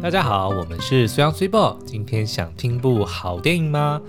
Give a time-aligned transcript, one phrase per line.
[0.00, 1.76] 大家好，我们是虽阳虽报。
[1.84, 4.00] 今天想听部好电影吗？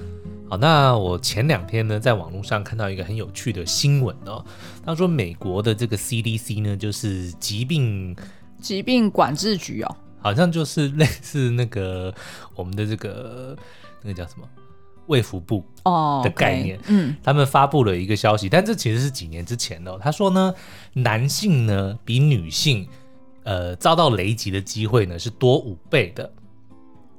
[0.47, 4.45] 好，那我前两天呢，在网络上看到一个很有趣的新闻哦。
[4.85, 8.15] 他说，美国的这个 CDC 呢，就是疾病
[8.61, 12.13] 疾病管制局哦，好像就是 类似那个
[12.53, 13.57] 我们的这个
[14.03, 14.47] 那个叫什么
[15.07, 16.77] 卫福部哦的概念。
[16.77, 16.89] Oh, okay.
[16.89, 19.99] 嗯，他们发布了一个消息，但这其实是几年之前的哦。
[19.99, 20.53] 他说呢，
[20.93, 22.87] 男性呢比女性。
[23.49, 26.31] 呃，遭到雷击的机会呢是多五倍的，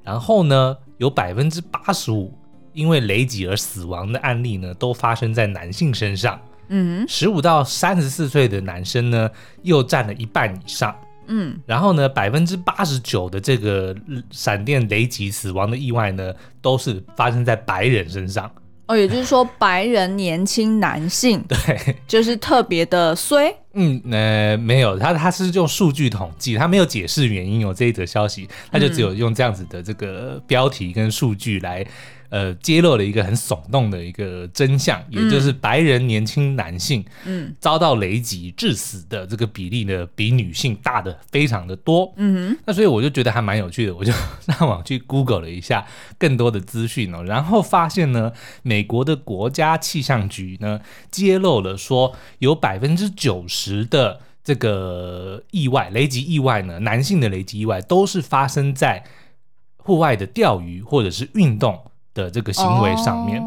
[0.05, 2.33] 然后呢，有百分之八十五
[2.73, 6.41] 因为雷击而死亡的案例呢，都发生在男性身上。
[6.69, 9.29] 嗯，十五到三十四岁的男生呢，
[9.63, 10.95] 又占了一半以上。
[11.27, 13.93] 嗯，然后呢，百分之八十九的这个
[14.31, 18.49] 闪电雷击死亡的意外呢，都是发生在白人身上。
[18.91, 23.55] 哦，也就是说，白人年轻男性对，就是特别的衰。
[23.75, 27.61] 嗯，呃，没有，他他是用数据统计，他没有解释原因。
[27.61, 31.87] 有这一则消息，他就只有用这样子的这个标题跟数据来。
[32.31, 42.13] 呃，揭露了一个很耸动的一个真相，嗯、也就是白人年轻男性，嗯，遭到雷击致死的这个比例呢，比女性大的非常的多。
[42.17, 45.85] 嗯哼，那所以我就觉得还蛮有趣的，我就上网去 Google 了一下
[46.19, 59.05] 更多的资讯哦，然后发现呢，美国的国家气象局呢，揭露了说有百分之九十的这个意外雷击意外呢，男性的雷击意外都是发生在
[59.79, 61.90] 户外的钓鱼或者是运动。
[62.15, 63.43] 的这个行为上面，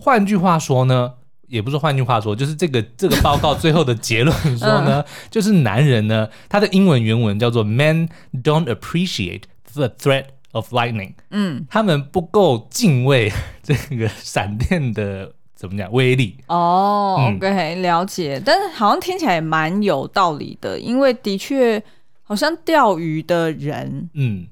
[0.00, 0.28] 换、oh.
[0.28, 1.12] 句话说呢，
[1.48, 8.08] 也不是换句话说，就是这个这个报告最后的结论说呢，就是男人呢，他的英文原文叫做 “Men
[8.42, 9.42] don't appreciate
[9.74, 13.32] the threat of lightning”，嗯，他们不够敬畏
[13.62, 16.36] 这个闪电的怎么讲威力。
[16.46, 21.82] 哦、oh,，OK，了解，但是好像听起来也蛮有道理的，因为的确
[22.22, 24.46] 好像钓鱼的人，嗯。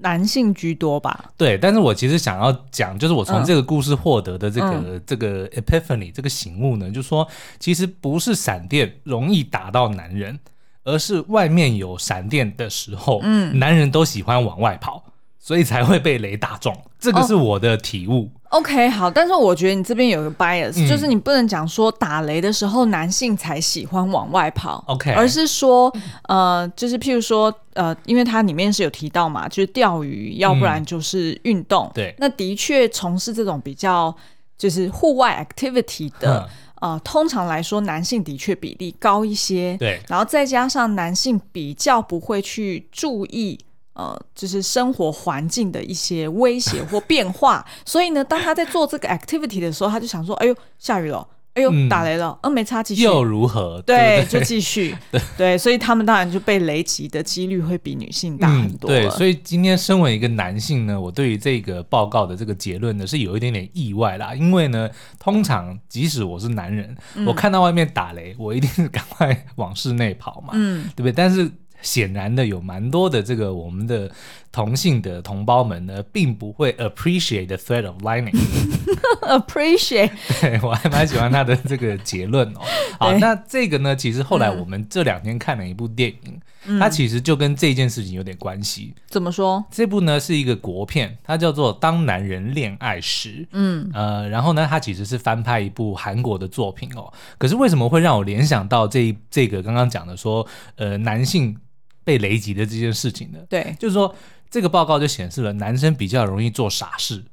[0.00, 1.32] 男性居多吧？
[1.36, 7.26] 对，但是我其实想要讲，就是我从这个故事获得的这个、嗯、这个 epiphany 这个醒悟呢，就是说
[7.58, 10.38] 其实不是闪电容易打到男人，
[10.84, 15.04] 而是外面有闪电的时候，嗯，男人都喜欢往外跑，
[15.50, 16.72] 所以才会被雷打中。
[17.00, 18.30] 这个是我的体悟。
[18.34, 25.92] 哦 OK，好，但是我觉得你这边有个 bias，、嗯、就是你不能讲说打雷的时候男性才喜欢往外跑，OK，而是说，
[26.28, 34.14] 呃，就是譬如说，呃，因为它里面是有提到嘛，就是钓鱼，要不然就是运动，嗯、对，那的确从事这种比较
[34.56, 36.48] 就是户外 activity 的，
[36.80, 43.60] 嗯、呃，通常来说男性的确比例高一些，对，然后再加上男性比较不会去注意。
[44.00, 51.26] 呃，就是生活环境的一些威胁或变化， 所以呢，当他在做这个 activity 的时候，他就想说：“哎呦，下雨了！
[51.52, 52.28] 哎呦，打雷了！
[52.42, 53.82] 嗯、呃，没差，继续又如何？
[53.82, 58.90] 对，就继续 对，对，所以他们当然就被雷击的几率会比女性大很多、嗯。
[58.90, 64.32] 对，所以今天身为一个男性呢，我对于这个报告的这个结论呢，是有一点点意外啦。
[64.34, 71.12] 因为呢，通常即使我是男人，嗯、我看到外面打雷，我一定是赶快往室内跑嘛，嗯，对不对？
[71.12, 71.50] 但是。
[71.82, 74.10] 显然的，有蛮多的这个我们的
[74.52, 78.36] 同性的同胞们呢，并不会 appreciate the threat of lightning。
[79.22, 82.60] appreciate，对， 我还蛮喜欢他的这个结论哦。
[82.98, 88.92] 好，那这个呢，其实后来我们这两天看了一部电影，嗯、它其实就跟这件事情有点关系。
[89.08, 89.64] 怎么说？
[89.70, 93.42] 这部呢是一个国片，它叫做《当男人恋爱时》。
[93.52, 97.12] 嗯，呃，然后呢，它其实是翻拍一部韩国的作品哦。
[97.38, 100.46] 可是为什么会让我联想到这这个刚刚讲的说，
[100.76, 101.56] 呃，男性
[102.04, 103.40] 被雷击的这件事情的？
[103.48, 104.14] 对，就是说
[104.50, 107.24] 这个报告就显示了男生比较容易做傻事。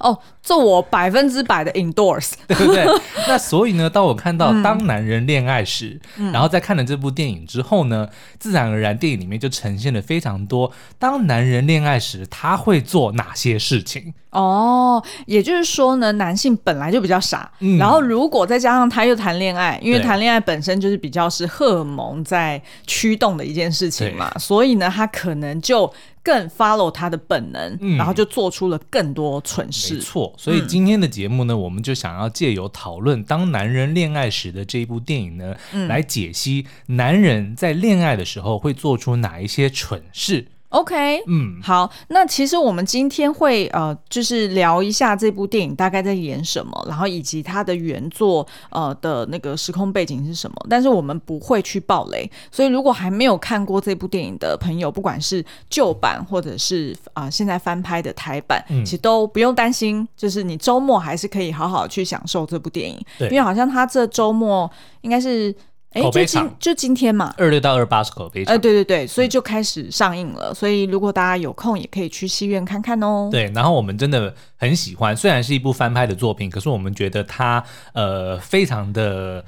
[0.00, 2.86] 哦，这我百分之百的 endorse，对不对？
[3.26, 14.14] 那所以呢，当我看到当男人恋爱时，嗯、然后在看了这部电影之后呢，自然而然电影里面就呈现了非常多当男人恋爱时他会做哪些事情。
[14.30, 25.92] 哦，也就是说呢，男性本来就比较傻，嗯、然后如果再加上他又谈恋爱，因为谈恋爱本身就是比较是荷尔蒙在驱动的一件事情嘛，所以呢，他可能就。
[26.28, 29.94] 更 follow 他的本能，嗯、然后就做出了更多蠢事。
[29.94, 40.48] 没错，所以今天的节目呢，嗯、我们就想要借由讨论《当男人恋爱时》的这一部电影呢，嗯、来解析男人在恋爱的时候会做出哪一些蠢事。
[40.70, 50.56] OK，嗯，好，那其实我们今天会呃，就是聊一下这部电影大概在演什么，然后以及它的原作呃的那个时空背景是什么。
[50.68, 65.54] 但是我们不会去爆雷，所以如果还没有看过这部电影的朋友，不管是旧版或者是啊、呃、现在翻拍的台版，嗯、其实都不用担心，就是你周末还是可以好好去享受这部电影，因为好像他这周末应该是。
[65.92, 68.54] 哎，就今就今天嘛，二六到二八是口碑场。
[68.54, 70.50] 哎，对对对，所以就开始上映了。
[70.50, 73.28] 嗯、所以如果大家有空，也可以去戏院看看哦。
[73.32, 77.64] 对，然后我们真的很喜欢，虽然是一部翻拍的作品，可是我们觉得它
[77.94, 79.44] 呃非常的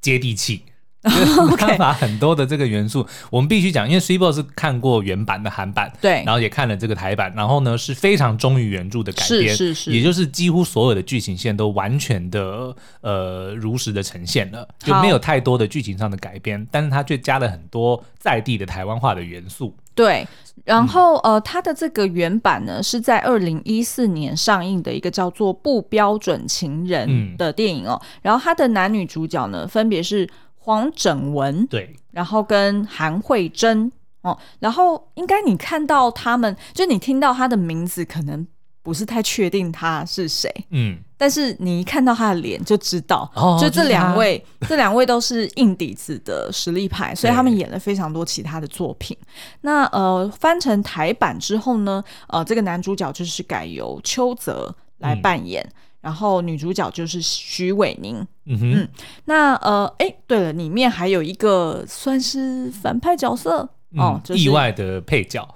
[0.00, 0.64] 接地气。
[1.56, 19.74] 他把很多的这个元素，我们必须讲，因为 Sweetbo 是看过原版的韩版，对，然后也看了这个台版，然后呢是非常忠于原著的改编，是是是，也就是几乎所有的剧情线都完全的呃如实的呈现了，就没有太多的剧情上的改编，但是它却加了很多在地的台湾话的元素。
[19.94, 20.28] 对，
[20.66, 27.08] 然后呃，它的这个原版呢是在二零一四年上映的一个叫做《不标准情人》
[27.38, 30.28] 的电影哦，嗯、然后它的男女主角呢分别是。
[30.62, 33.90] 黄整文对，然后跟韩慧珍
[34.20, 38.46] 哦，然后应该你看到他们，就你听到他的名字，可能
[38.82, 49.16] 不是太确定他是谁，嗯，但是你一看到他的脸就知道，哦，就这两位， 这两位都是硬底子的实力派，所以他们演了非常多其他的作品。
[49.62, 55.62] 那呃，翻成台版之后呢，呃，这个男主角就是改由邱泽来扮演。
[55.64, 58.88] 嗯然后女主角就是徐伟宁，嗯哼，嗯，
[59.26, 65.46] 那呃，哎，对了，里面还有一个算是反派角色、嗯、哦，就是、意外的配角，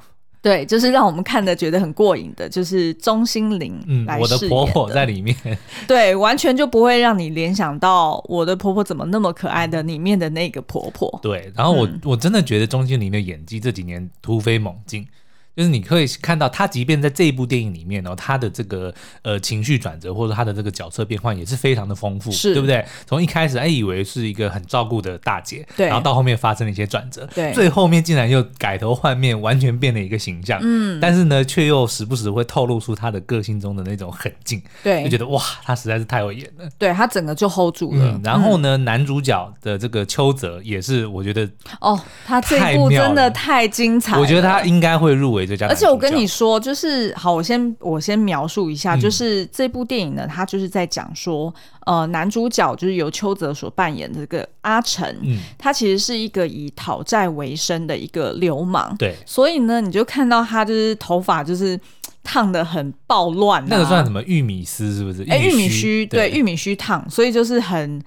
[0.43, 5.35] 对，就是让我们看的觉得很过瘾的，就是钟欣凌来饰演的、嗯、我的婆婆在里面，
[5.89, 15.07] 对，完全就不会让你联想到我的婆婆怎么那么可爱的里面的那个婆婆，对，然后我、嗯、我真的觉得钟欣凌的演技这几年突飞猛进。
[15.57, 18.93] 就是你可以看到他，即便在这一部电影里面呢，他的这个
[19.23, 22.85] 呃情绪转折或者他的这个角色变换也是非常的丰富，是，对不对？
[23.07, 38.05] 从一开始哎以为是一个很照顾的大姐，对，然后到后面发生了一些转折，对，最后面竟然又改头换面，完全变了一个形象，嗯，但是呢，却又时不时会透露出他的个性中的那种狠劲，对，就觉得哇，他实在是太会演了，对他整个就 hold 住了。
[38.05, 41.49] 嗯、然后呢，嗯、男主角的这个邱泽也是，我觉得
[41.81, 46.25] 哦，他这一部真的太精彩了，我觉得他应该会入围最佳，而且我跟你。
[46.35, 51.55] 说就是好，我先我先描述一下，就是这部电影呢，它就是在讲说，
[51.87, 61.79] 呃，男主角就是由邱泽所扮演的这个阿成，嗯，他其实是一个以讨债为生的一个流氓，对，所以呢，你就看到他就是头发就是
[62.25, 65.25] 烫的很暴乱，啊，那个算什么玉米丝是不是？
[65.31, 68.03] 哎，玉米须，对，玉米须烫，所以就是很。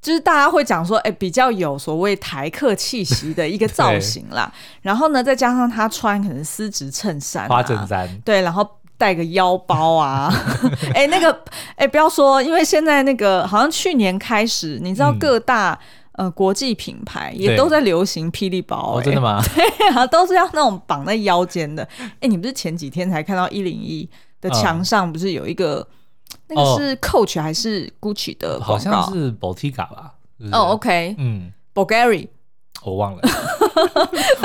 [0.00, 4.50] 就是大家会讲说，哎、欸，比较有所谓台客气息的一个造型啦。
[4.80, 8.66] 然后呢，再加上他穿可能丝质衬衫、啊、花衬衫，对，然后
[8.96, 10.32] 带个腰包啊。
[10.94, 11.30] 哎、欸，那个，
[11.76, 15.78] 哎、欸，不要说，因为现在那个好像去年开始，你知道各大、
[16.12, 19.42] 嗯、呃国际品牌也都在流行霹雳包、真的吗？
[19.54, 21.86] 对啊，都是要那种绑在腰间的。
[21.98, 24.08] 哎、欸，你不是前几天才看到一零一
[24.40, 25.80] 的墙上不是有一个？
[25.80, 25.96] 嗯
[26.50, 28.72] 那个是 Coach 还是 Gucci 的广告？
[28.74, 30.14] 好像是 Bottega 吧。
[30.52, 32.28] 哦、oh,，OK，嗯，Bulgari。
[32.82, 33.20] 我忘了，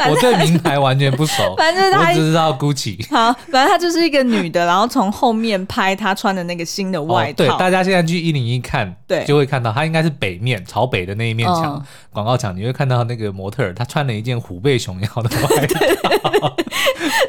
[0.09, 3.01] 我对名牌完全不熟， 反正他只知道 Gucci。
[3.09, 7.31] 好，反正她就是一个女的，然后从后面拍她穿的那个新的外套。
[7.31, 11.81] 哦、对，大家现在去一零一看，对，就会看到她应该是北面朝北的那一面墙，
[12.11, 16.54] 广、嗯、告墙，你会看到那个模特儿，她穿了一件虎背熊腰的外套。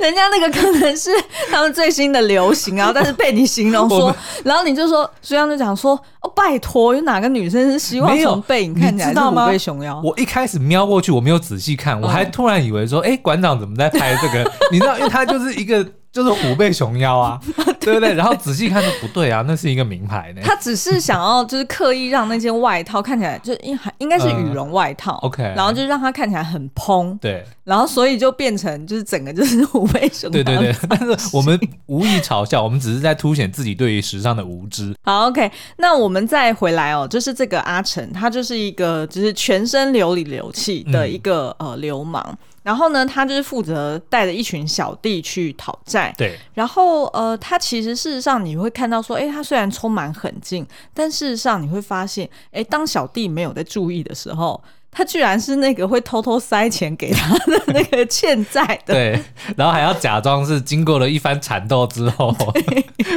[0.06, 1.10] 人家那个可能是
[1.50, 4.14] 他们最新的流行啊，但是被你形容说，
[4.44, 10.00] 然后你就说，所以就讲说，哦，拜托，有哪个女生是希望从背影看起来是虎背熊腰？
[10.04, 14.48] 我一开始瞄过去，我没有仔细看，我还突然以为说，哎、欸，馆长怎么在拍这个？
[14.70, 15.84] 你知道，因为他就是一个。
[16.16, 17.38] 就是虎背熊腰啊，
[17.78, 18.14] 对不对？
[18.14, 20.40] 然后仔细看就不对啊，那是一个名牌呢。
[20.42, 27.44] 他只是想要就是刻意让那件外套看起来就应应该是羽绒外套，OK，然后就让它看起来很蓬，对。
[27.64, 30.30] 然后所以就变成就是整个就是虎背熊腰。
[30.30, 34.94] 对对对，但是 我们无意嘲笑，我们只是在凸显自己对于时尚的无知。
[35.02, 42.38] 好，OK，那我们再回来哦，就是这个阿成，他就是一个就是全身流里流气的一个、嗯、呃流氓。
[42.66, 46.12] 然后呢，他就是负责带着一群小弟去讨债。
[46.18, 46.37] 对。
[46.52, 54.61] 然后呃，他其实事实上你会看到说，哎，他虽然充满狠劲，但事实上你会发现，哎，当小弟没有在注意的时候。
[54.96, 59.20] 他居然是那个会偷偷塞钱给他的那个欠债的，对，
[59.54, 62.34] 然后还要假装是经过了一番缠斗之后，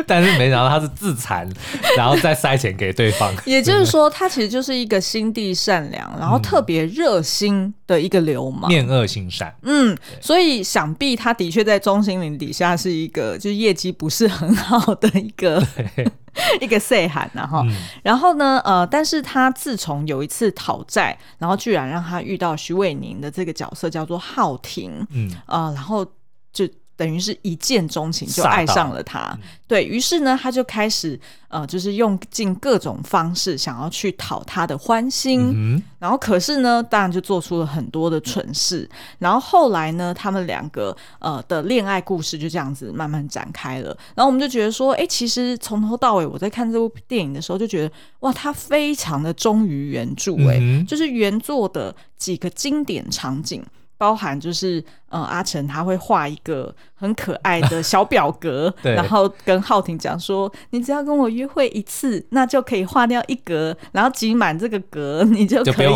[0.05, 1.49] 但是没想到他是自残，
[1.95, 3.33] 然后再塞钱给对方。
[3.47, 9.55] 也就是说，他其实就是一个心地善良，然后特别热心的一个流氓，面恶心善。
[9.61, 15.65] 嗯，所以想必他的确在钟心凌底下是一个就是业绩不是很好的一个。
[16.61, 17.63] 一个岁寒然后，
[18.03, 26.05] 然后呢，呃，但是他自从有一次讨债，然后居然让他遇到徐伟宁的这个角色叫做浩庭，嗯，呃，然后
[26.51, 26.67] 就
[26.99, 29.33] 等于是一见钟情，就爱上了他。
[29.65, 35.49] 对，于是呢，他就开始呃，就是用尽各种方式想要去讨他的欢心。
[35.55, 38.79] 嗯、然后，可是呢，当然就做出了很多的蠢事。
[38.91, 43.95] 嗯、然后后来呢，他们两个呃的恋爱故事就这样子慢慢展开了。
[44.13, 53.63] 然后我们就觉得说，哎，其实从头到尾我在看这部电影的时候，就觉得哇，他非常的忠于原著，哎、嗯，就是原作的几个经典场景。
[53.99, 65.87] 包含就是呃，阿成他会画一个很可爱的小表格， 然后跟浩婷讲说：“你只要跟我约会一次，那就可以划掉一格，然后挤满这个格，你就可以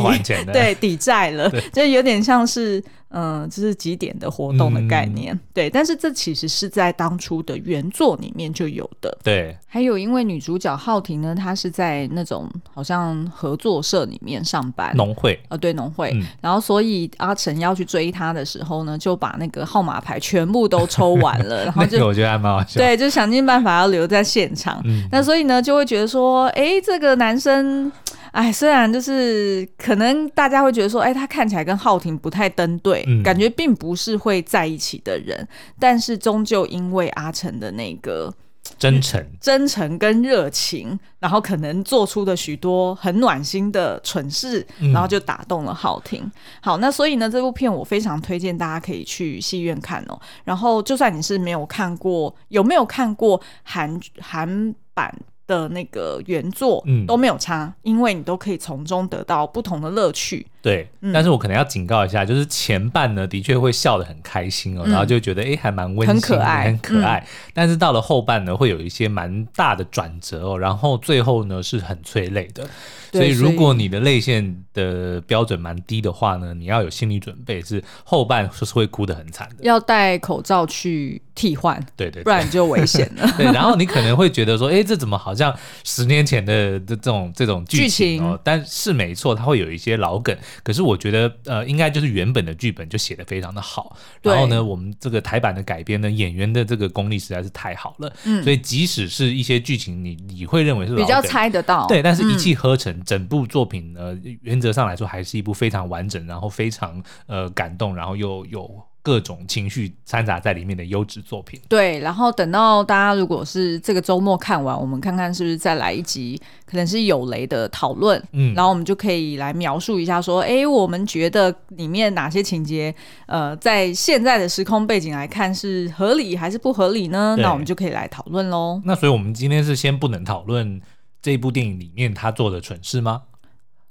[0.46, 2.84] 就 对抵债了。”就有点像是。
[3.14, 9.16] 嗯，这是几点的活动的概念，嗯、对，但是这其实是在当初的原作里面就有的。
[9.24, 16.12] 对，还有因为女主角浩婷呢，她是在那种好像合作社里面上班，农会啊、呃，对，农会。
[16.16, 24.82] 嗯、然后所以阿成要去追她的时候呢，就把那个号码牌全部都抽完了，然后就我觉得还蛮好笑，对，就想尽办法要留在现场。
[24.86, 27.92] 嗯、那所以呢，就会觉得说，哎，这个男生。
[28.34, 35.48] 哎，虽然就是可能大家会觉得说，哎，他看起来跟浩廷不太登对，嗯、感觉并不是会在一起的人，
[35.80, 38.34] 但是终究因为阿成的那个
[38.80, 46.30] 真诚、真诚跟热情，然后可能做出的许多很暖心的蠢事，嗯、然后就打动了浩庭。
[46.60, 50.20] 好，那所以呢，这部片我非常推荐大家可以去戏院看哦。
[50.44, 55.14] 然后，就算你是没有看过，有没有看过韩韩版？
[55.48, 60.48] 的那个原作都没有差，嗯、因为你都可以从中得到不同的乐趣。
[60.64, 67.20] 对，嗯、但是我可能要警告一下，就是前半呢，的确会笑得很开心哦，嗯、然后就觉得哎，还蛮温馨，很可爱，很可爱。
[67.20, 72.66] 嗯、但是到了后半呢，会有一些蛮大的转折哦，然后最后呢是很催泪的。
[73.12, 83.30] 所以，如果你的泪腺的标准蛮低的话呢，你要有心理准备，是后半是会哭得很惨的，要戴口罩去替换，对，对对，不然就危险了。
[83.38, 85.54] 对，然后你可能会觉得说，哎，这怎么好像
[85.84, 88.32] 十年前的这种这种剧情哦？
[88.32, 90.36] 情但是没错，它会有一些老梗。
[90.62, 93.98] 可是我觉得，呃，应该就是原本的剧本就写的非常的好。
[94.22, 98.14] 然后呢，我们这个台版的改编呢，演员的这个功力实在是太好了。
[98.26, 102.92] 嗯，所以即使是一些剧情你，你你会认为是，比较猜得到，对，但是一气呵成。
[102.92, 111.60] 嗯整部作品呢，原则上来说还是一部非常完整，然后非常呃感动，然后又有各种情绪掺杂在里面的优质作品。
[111.70, 118.20] 对，然后等到大家如果是这个周末看完，我们看看是不是再来一集，可能是有雷的讨论。
[118.32, 122.96] 嗯，然后我们就可以来描述一下，说，哎，我们觉得里面哪些情节，
[123.28, 127.36] 呃，在现在的时空背景来看是合理还是不合理呢？
[127.38, 128.82] 那我们就可以来讨论喽。
[128.86, 130.82] 那所以我们今天是先不能讨论。
[131.22, 133.22] 这部电影里面他做的蠢事吗？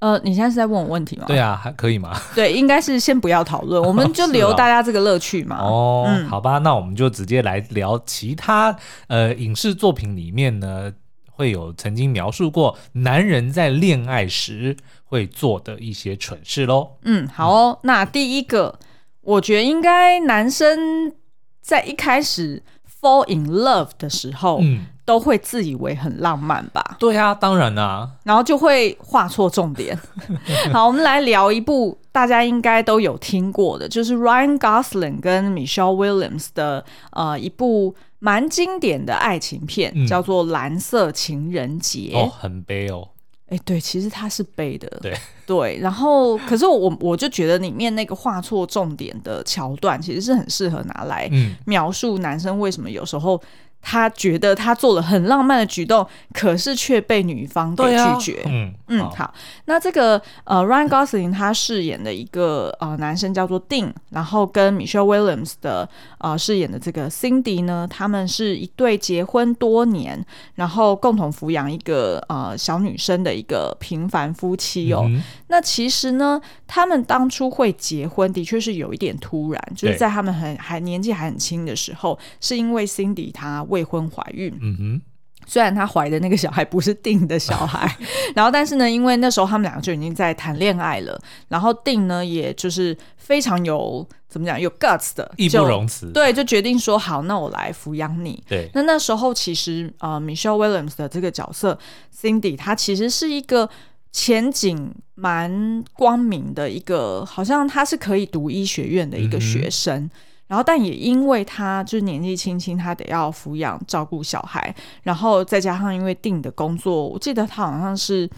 [0.03, 1.23] 呃，你现在是在问我问题吗？
[1.27, 2.11] 对啊，还可以吗？
[2.35, 5.57] 对，应该是先不要讨论， 我们就留大家这个乐趣嘛。
[5.61, 8.75] 哦，嗯、好吧，那我们就直接来聊其他
[9.07, 10.91] 呃影视作品里面呢，
[11.31, 16.97] 会有曾经描述过男人在恋爱时会做的一些蠢事喽。
[17.03, 18.77] 嗯，好哦，那第一个，
[19.21, 21.13] 我觉得应该男生
[21.61, 22.61] 在一开始
[23.01, 24.87] fall in love 的时候，嗯。
[25.05, 26.95] 都会自以为很浪漫吧？
[26.97, 29.97] 对啊，当然啊，然后就会画错重点。
[30.71, 42.11] 好，我们来聊一部大家应该都有听过的，就是 Ryan Gosling 跟 Michelle Williams 的呃一部蛮经典的爱情片，嗯、叫做《蓝色情人节》。
[42.17, 43.09] 哦，很悲哦。
[43.49, 44.87] 哎，对，其实它是悲的。
[45.01, 45.13] 对
[45.45, 51.29] 对，然后可是我我就觉得里面那个画错重点的桥段，其实是很适合拿来
[51.65, 53.41] 描述男生为什么有时候。
[53.85, 58.41] 他觉得他做了很浪漫的举动，可是却被女方给拒绝。
[58.43, 59.33] 啊、嗯嗯，好，好，
[59.65, 65.87] 那这个呃，Ryan Gosling 他饰演的一个呃男生叫做 Dean，然后跟 Michelle Williams 的
[66.19, 70.25] 呃饰演的这个 Cindy 呢，他们是一对结婚多年，
[70.55, 75.03] 然后共同抚养一个呃小女生的一个平凡夫妻哦。
[75.07, 83.61] 嗯、那其实呢，他们当初会结婚的确是有一点突然，就是在他们很还年纪还很轻的时候，是因为 Cindy 她。
[83.73, 85.01] 未婚怀孕，嗯哼，
[85.47, 87.97] 虽然她怀的那个小孩不是定的小孩，
[88.35, 98.43] 然后但是呢，因为那时候他们两个就已经在谈恋爱了，然后定呢，也就是非常有怎么讲，有 guts 的，义不容辞，对，就决定说好，那我来抚养你。
[98.47, 101.77] 对，那那时候其实呃，Michelle Williams 的这个角色
[102.15, 103.69] Cindy，她其实是一个
[104.11, 110.03] 前景蛮光明的一个，好像他是可以读医学院的一个学生。
[110.03, 110.11] 嗯
[110.47, 118.29] 然后，但也因为他就是年纪轻轻，他得要抚养照顾小孩，然后再加上因为定的工作，我记得他好像是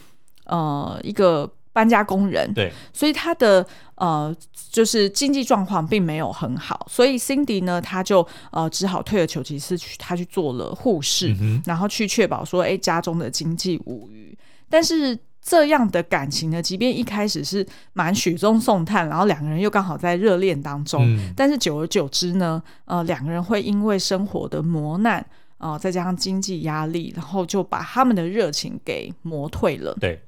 [0.45, 4.33] 呃一个搬家工人，对，所以他的呃
[4.71, 14.37] 就是经济状况并没有很好，所以 Cindy 呢，他就呃只好退而求其次去他去做了护士，嗯、然后去确保说，哎，家中的经济无虞。
[14.69, 15.17] 但是
[15.47, 25.19] 这样的感情呢，即便一开始是蛮雪中送炭，然后两个人又刚好在热恋当中，嗯、但是久而久之呢，呃，两个人会因为生活的磨难
[25.59, 29.95] 啊、呃，再加上经济压力，然后就把他们的热情给磨退了。
[30.01, 30.19] 对。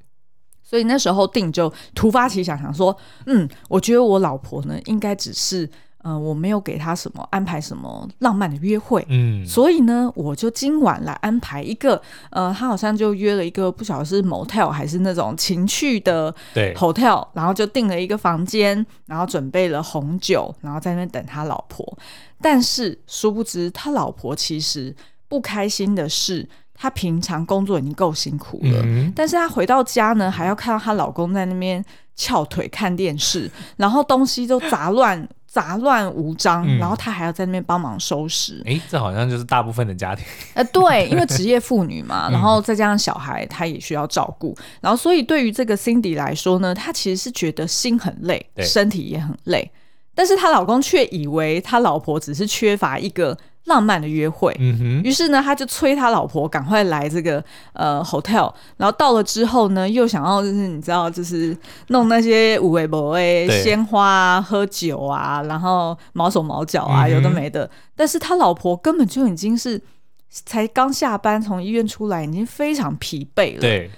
[0.62, 2.96] 所以那时候定就突发奇想，想说，
[3.26, 5.70] 嗯，我觉得我老婆呢，应该只是，嗯、
[6.08, 16.34] 呃，我没有给他什么安排什么浪漫的约会，嗯，所以呢，我就今晚来安排一个，呃，他好像就约了一个不晓得是 motel 还是那种情趣的
[16.76, 21.98] hotel，对然后就订了一个房间，然后准备了红酒，然后在那边等他老婆。
[22.42, 24.96] 但是殊不知，他老婆其实
[25.28, 26.48] 不开心的是。
[26.80, 31.84] 她平常工作已经够辛苦了，嗯、但是她回到家呢，还要看到她老公在那边
[32.16, 38.62] 翘腿看电视，然后东西都杂乱杂乱无章，嗯、然后她还要在那边帮忙收拾。
[38.64, 40.24] 哎，这好像就是大部分的家庭。
[40.54, 49.72] 呃，对， 因为职业妇女嘛，然后再加上小孩，她也需要照顾，然后所以对于这个 Cindy 来说呢，她其实是觉得心很累，身体也很累，
[50.14, 53.36] 但是她老公却以为她老婆只是缺乏一个。
[53.68, 57.44] 浪漫的约会，嗯哼，于是呢，他就催他老婆赶快来这个
[57.74, 61.56] 呃 hotel，然后到了之后呢，又想要就是你知道，就是
[61.88, 67.70] 弄那些五味博味鲜花啊、喝酒啊，然后毛手毛脚啊，有的没的。
[67.96, 69.82] 但是他老婆根本就已经是
[70.30, 73.60] 才刚下班从医院出来，已经非常疲惫了。
[73.60, 73.92] 对，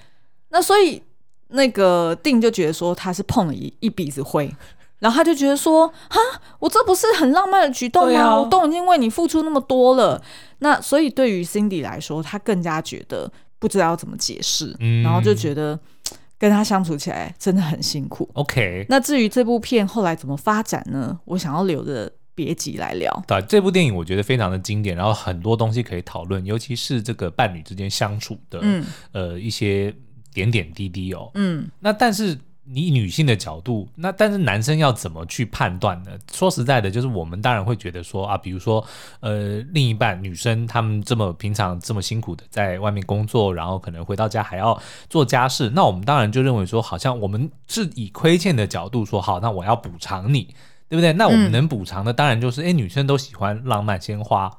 [0.50, 1.02] 那所以
[1.50, 4.52] 那个定就觉得说他是碰了一一鼻子灰。
[5.00, 6.20] 然后他就觉得说，哈，
[6.60, 8.20] 我这不是很浪漫的举动吗？
[8.20, 10.22] 啊、我都已经为你付出那么多了。
[10.60, 15.80] 那所以对于 Cindy 来说，他更加觉得不知道要怎么解释，嗯、然后就觉得
[16.38, 18.30] 跟他相处起来真的很辛苦。
[18.34, 21.18] OK，那至于这部片后来怎么发展呢？
[21.24, 23.24] 我想要留着别集来聊。
[23.26, 29.96] 对，这部电影我觉得非常的经典，然后很多东西可以讨论，尤其是这个伴侣之间相处的，嗯、呃，一些
[30.34, 31.32] 点点滴滴哦。
[31.36, 32.38] 嗯，那但是。
[32.72, 36.12] 你女性的角度，那但是男生要怎么去判断呢？
[36.32, 38.86] 说实在的，就是我们当然会觉得说啊，比如说
[39.22, 44.80] 呃，另一半女生她们这么平常这么辛苦的在外面工作，然后可能回到家还要
[45.10, 50.44] 做家事，那我们当然就认为说，好像我们是以亏欠的角度说，好，那我要补偿你，
[50.88, 51.12] 对不对？
[51.14, 54.52] 那我们能补偿的当然就是，哎、嗯，女生都喜欢浪漫鲜花。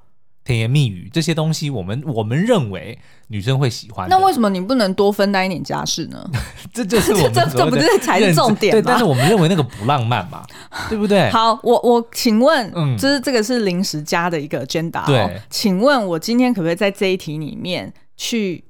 [0.45, 2.99] 甜言蜜语这些东西，我们我们认为
[3.29, 4.09] 女生会喜欢。
[4.09, 6.29] 那为什么你不能多分担一点家事呢？
[6.73, 8.81] 这就是我们 这这不是才是重点吗？
[8.81, 10.43] 对，但是我们认为那个不浪漫嘛，
[10.89, 11.31] 对不对？
[11.31, 15.05] 好，我我请问，嗯，就是这个是临时加的一个 agenda。
[15.07, 18.65] 对，请问我今天可不可以在这一题里面去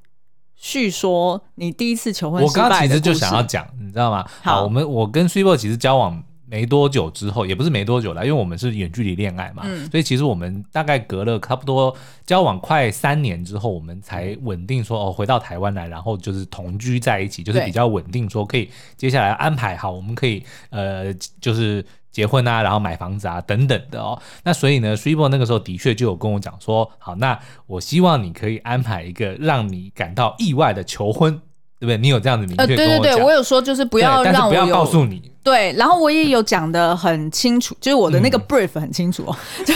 [0.57, 2.43] 叙说你第一次求婚？
[2.43, 4.27] 我刚刚其实就想要讲，你知道吗？
[4.43, 6.23] 好，我们我跟 Super 其实交往。
[6.51, 24.21] 没多久之后，也不是没多久了，因为我们是远距离恋爱嘛，嗯、所以其实我们大概隔了差不多交往快三年之后，我们才稳定说哦，回到台湾来，然后就是同居在一起，就是比较稳定，说可以接下来安排好，我们可以呃就是结婚啊，然后买房子啊等等的哦。
[24.43, 31.33] 那所以呢，Super 那个时候的确就有跟我讲说，好，那我希望你可以安排一个让你感到意外的求婚，
[31.79, 31.97] 对不对？
[31.97, 32.97] 你有这样子明确跟我讲？
[32.97, 35.31] 呃，对对对，我有说就是不要让我不要告诉你。
[35.43, 39.25] 对，然后我也有讲的很清楚，就是我的那个 brief 很清楚，
[39.65, 39.75] 就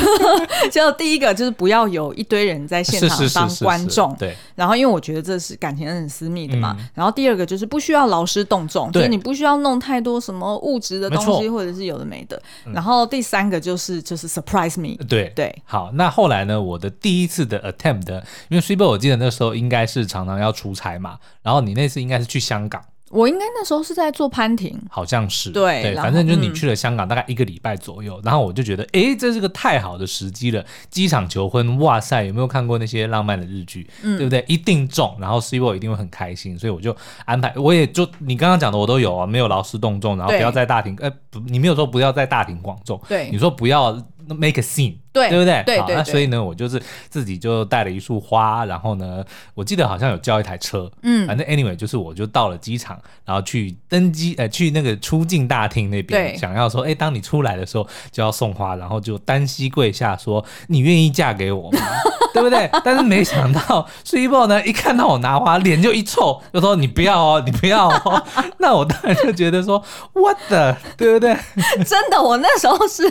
[0.70, 4.36] 就第一个就是不要有一堆人在现场当观众，对。
[4.54, 6.76] 然后因为我觉得这是感情很私密的嘛。
[6.92, 12.40] 然后第二个就是不需要劳师动众，就是你不需要弄太多什么物质的东西，或者是有的没的。
[12.72, 15.54] 然后第三个就是就是 surprise me，对对。
[15.64, 18.12] 好，那后来呢，我的第一次的 attempt，
[18.48, 22.82] 因为 Super 我记得那时候应该是常常要出差嘛，然后你那次应该是去香港。
[23.14, 34.44] 我应该那时候是在做潘婷，好像是对对，反正就是你去了香港大概一个礼拜左右，然后我就觉得，哎，这是个太好的时机了，机场求婚，哇塞，有没有看过那些浪漫的日剧，对不对？
[34.48, 43.92] 一定中，然后 Super 一定会很开心，所以我就安排，我也就你刚刚讲的我都有啊，没有劳师动众，然后不要在大庭，呃，不，你没有说不要在大庭广众，对，你说不要
[44.26, 44.96] make a scene。
[45.14, 45.62] 对，对不对？
[45.64, 49.24] 对，对，那所以呢，我就是自己就带了一束花，然后呢，
[49.54, 61.78] 我记得好像有叫一台车，嗯，反正 anyway 就是我就到了机场，然后去登机，呃，去那个出境大厅那边，想要说，哎，当你出来的时候就要送花，然后就单膝跪下说，你愿意嫁给我吗？
[62.34, 62.68] 对不对？
[62.82, 68.20] 但是没想到 Super 呢，一看到我拿花，脸就一臭，就说你不要哦，你不要哦。
[68.58, 69.80] 那我当然就觉得说
[70.14, 71.36] ，what the，对不对？
[71.86, 73.08] 真的，我那时候是，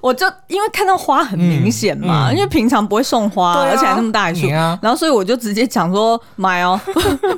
[0.00, 1.11] 我就因为看到花。
[1.12, 6.80] 花很明显嘛，因为平常不会送花，而且还那么大一束，然后所以我就直接讲说买哦，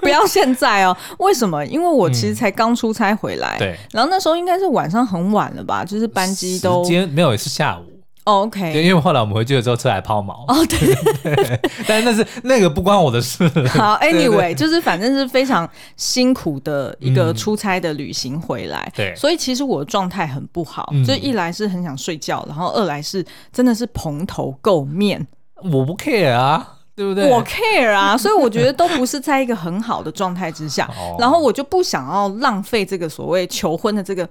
[0.01, 0.97] 不要现在哦。
[1.19, 1.65] 为什么？
[1.67, 7.94] 因为我其实才刚出差回来，对、然后那时候应该是晚上很晚了吧，就是班机都今天没有，是下午。
[8.27, 10.33] Oh, OK，对，因为后来我们回去的时候车还抛锚。
[10.49, 10.79] 哦，oh, 对，
[11.23, 13.47] 对，对， 但是那是那个不关我的事。
[13.69, 18.91] 好，Anyway，对对对，就是反正是非常辛苦的一个出差的旅行回来。
[18.97, 25.27] 对、嗯，所以其实我的状态很不好，就对一来是很想睡觉，然后二来是真的是蓬头垢面。
[25.71, 26.74] 我不 care 啊。
[26.97, 27.29] 对不对？
[27.31, 34.29] 我 care 啊， 所以我觉得都不是在一个很好的状态之下，然后我就不想要浪费这个所谓求婚的这个，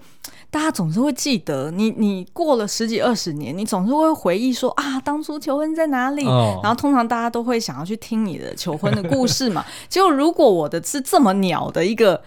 [0.49, 6.25] 大家总是会记得你，你过了十几二十年，你总是会回忆说啊，当初求婚在哪里？
[6.61, 9.65] 然后通常大家都会想要去听你的求婚的故事嘛。
[9.89, 12.21] 结果如果我的是这么鸟的一个。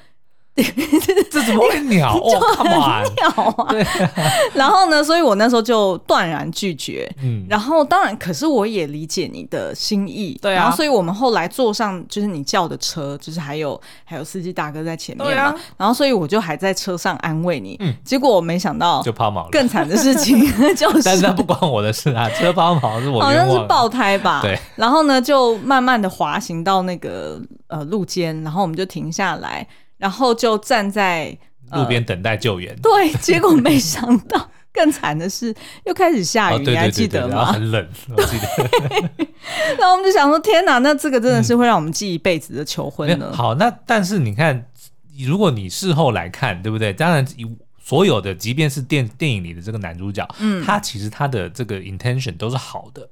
[1.31, 2.19] 这怎么会鸟？
[2.31, 3.67] 就很鸟啊！
[3.69, 3.87] 对，
[4.55, 5.05] 然后呢？
[5.05, 7.07] 所以我那时候就断然拒绝。
[7.23, 10.39] 嗯，然后当然，可是我也理解你的心意。
[10.41, 10.63] 对啊。
[10.63, 15.43] 然后，所以我们后来坐上就是你叫的车，就是还有还有司机大哥在前面嘛。
[15.43, 17.77] 啊、然后，所以我就还在车上安慰你。
[17.81, 17.95] 嗯。
[18.03, 19.49] 结果我没想到，就抛锚了。
[19.53, 20.41] 更惨的事情
[20.75, 24.41] 就是，但是那不关我的事啊，车抛锚是我好像是爆胎吧？
[24.41, 24.59] 对。
[24.77, 27.39] 然后呢，就慢慢的滑行到那个
[27.69, 29.67] 呃路肩，然后我们就停下来。
[29.99, 31.37] 然后就站在
[31.73, 32.75] 路边等待救援。
[32.81, 35.55] 对，结果没想到更惨的是，
[35.85, 37.53] 又开始下雨，你还记得吗？
[37.53, 38.47] 很冷，我记得。
[39.79, 43.33] 然后我们就想说：天哪，那这个真的是会让我们记一辈子的求婚呢？
[43.33, 44.67] 好，那但是你看，
[45.27, 46.93] 如果你事后来看，对不对？
[46.93, 47.27] 当然，
[47.83, 53.09] 所有的，即便是电电影里的这个男主角，嗯，他其实他的这个 intention 都是好的，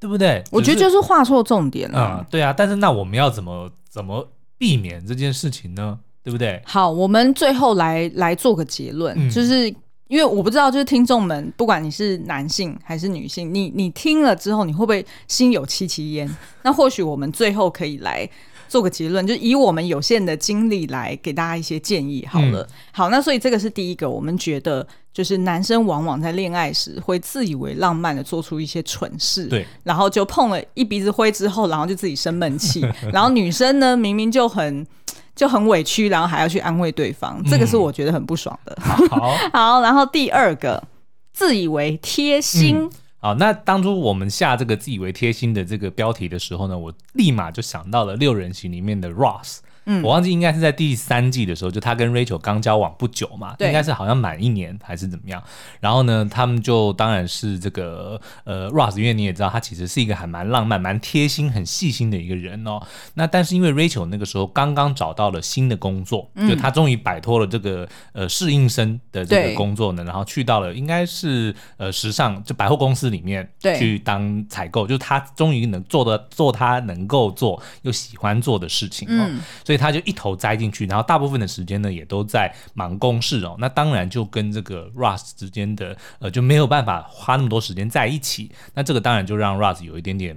[0.00, 0.42] 对不对？
[0.50, 2.20] 我觉得就是画错重点了。
[2.20, 2.54] 嗯，对啊。
[2.56, 5.98] 但是那我们要怎么怎么避免这件事情呢？
[6.24, 6.60] 对不对？
[6.64, 9.68] 好，我们最后来来做个结论，嗯、就是
[10.08, 16.28] 因为我不知道，就是听众们，不管你是男性还是女性，你你听了之后，你会不会心有戚戚焉？
[16.62, 18.28] 那或许我们最后可以来
[18.72, 22.26] 做个结论，就以我们有限的精力来给大家一些建议。
[22.26, 32.80] 好了，嗯、好，那所以这个是第一个，我们觉得就是男生往往在恋爱时会自以为浪漫的做出一些蠢事，对，然后就碰了一鼻子灰之后，然后就自己生闷气，
[33.12, 34.86] 然后女生呢，明明就很。
[35.34, 38.78] 就很委屈，然后还要去安慰对方，这个是我觉得很不爽的。
[38.84, 40.86] 嗯、好， 好，然后第二个，
[41.32, 42.76] 自以为贴心。
[42.76, 42.90] 嗯、
[43.22, 49.60] 啊，那当初我们下这个自以为贴心的这个标题的时候呢，我立马就想到了六人行里面的 Ross。
[49.84, 55.42] 嗯，我忘记应该是在第三季的时候，就他跟 Rachel 刚交往不久嘛，对应该是好像满一年还是怎么样。
[55.80, 62.80] 然后呢，他们就当然是这个呃 Ross，因为你也知道他其实是一个还蛮浪漫、蛮贴心、很细心的一个人哦。
[63.14, 79.26] 那但是因为 Rachel 那个时候刚刚找到了新的工作，嗯、就他终于摆脱了这个呃适应生的这个工作呢，然后去到了应该是呃时尚就百货公司里面去当采购，就是他终于能做的做他能够做又喜欢做的事情哦。
[79.28, 83.56] 嗯所以所以他就一头栽进去，然后大部分的时间呢，也都在忙公事哦。
[83.58, 88.52] 那当然就跟这个 Russ 之间的呃就没有办法花那么多时间在一起。
[88.74, 90.36] 那这个当然就让 Russ 有一点点。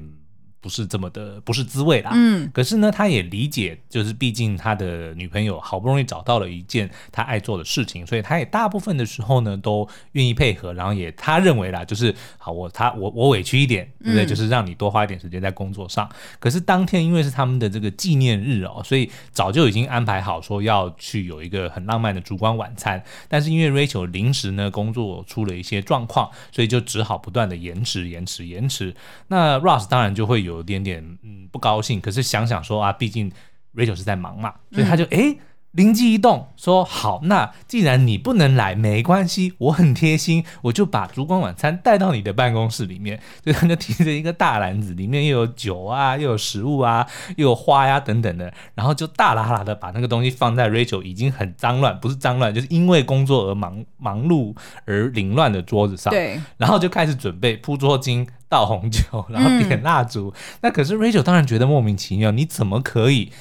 [0.65, 2.09] 不是这么的，不是滋味啦。
[2.15, 14.25] 嗯，可是呢，他也理解，就是毕竟他的女朋友好不容易找到了一件他爱做的事情，所以他也大部分的时候呢都愿意配合，然后也他认为啦，就是好，我他我我委屈一点，对不对？
[14.25, 16.09] 嗯、就是让你多花一点时间在工作上。
[16.39, 23.03] 可是当天因为是他们的这个纪念日哦，所以早就已经安排好说要去有一个很浪漫的烛光晚餐。
[23.29, 28.95] 但是因为 Rachel 临时呢工作出了一些状况，所以就只好不断的延迟、延迟、延迟。
[29.27, 30.54] 那 Ross 当然就会有。
[30.55, 33.31] 有点点嗯不高兴，可是想想说啊，毕竟
[33.75, 35.31] Rachel 是在忙嘛，所以他就哎。
[35.31, 35.37] 嗯
[35.75, 43.19] 灵机一动，说好，那既然你不能来，没关系，我很贴心，我就把烛光晚餐带到你的办公室里面。
[43.43, 56.09] 所以他就提着一个大篮子，里面又有酒啊，又有食物啊，又有花呀、啊、等等的，然后就大喇喇的把那个东西放在 Rachel 已经很脏乱，不是脏乱，就是因为工作而忙忙碌而凌乱的桌子上。
[56.09, 60.33] 对，然后就开始准备铺桌巾、倒红酒，然后点蜡烛。
[60.33, 63.33] 嗯、那可是 Rachel 当然觉得莫名其妙，你怎么可以？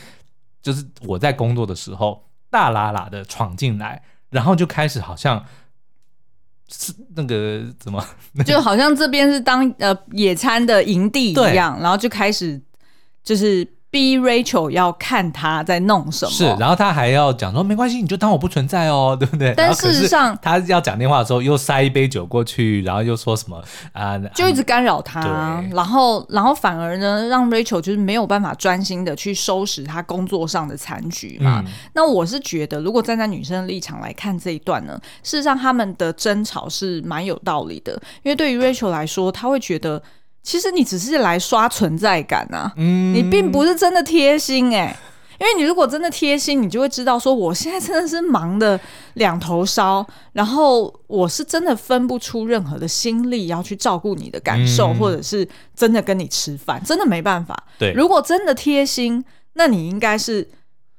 [0.61, 5.45] 就是我在工作的时候，大喇喇的闯进来，然后就开始好像
[6.69, 8.05] 是那个怎么，
[8.45, 12.61] 就好像这边是当呃野餐的营地一样，然后就开始
[13.23, 19.55] 就是逼 Rachel 要看他在弄什么，是，然后他还要讲说没关系，你就当我不存在哦， 对不对？
[19.57, 31.63] 但事实上，他要讲电话的时候又塞一杯酒过去，然后又说什么啊，就一直干扰他，然后然后反而呢，让 Rachel 就是没有办法专心的去收拾他工作上的残局嘛。
[31.65, 37.93] 嗯、那我是觉得，如果站在女生的立场来看这一段呢，事实上他们的争吵是蛮有道理的，
[38.25, 40.03] 因为对于 Rachel 来说，他会觉得。
[40.45, 44.97] 其实你只是来刷存在感啊，嗯，你并不是真的贴心哎、欸，
[45.41, 48.79] 因为你如果真的贴心，你就会知道说，我现在真的是忙得
[49.15, 57.57] 两头烧，然后我是真的分不出任何的心力要去照顾你的感受，嗯、或者是真的跟你吃饭，真的没办法。
[57.79, 60.45] 对，如果真的贴心，那你应该是，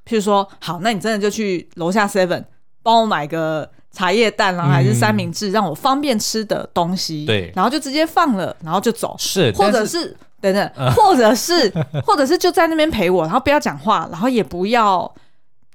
[0.05, 2.45] 譬如说，好，那你真的就去楼下 Seven
[2.81, 3.71] 帮我买个。
[3.95, 7.25] 茶叶蛋啊，还是三明治，让我方便吃的东西。
[7.25, 9.15] 对，然后就直接放了，然后就走。
[9.17, 11.71] 是，或者是等等，或者是，
[12.05, 15.11] 或者是就在那边陪我，然后不要讲话，然后也不要，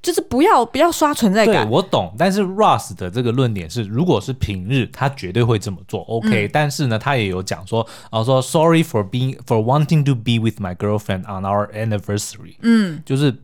[0.03, 1.67] 就是不要不要刷存在感。
[1.67, 6.03] 对，我懂，但是 Russ 的这个论点是，如果是平日，他绝对会这么做。
[6.03, 12.57] OK，但是呢，他也有讲说，啊，说 Sorry for being for wanting to be with my girlfriend on our anniversary。
[12.61, 13.35] 嗯，就是